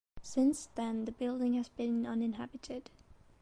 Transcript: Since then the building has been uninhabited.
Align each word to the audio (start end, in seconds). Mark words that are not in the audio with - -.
Since 0.23 0.69
then 0.73 1.05
the 1.05 1.11
building 1.11 1.53
has 1.53 1.69
been 1.69 2.07
uninhabited. 2.07 2.89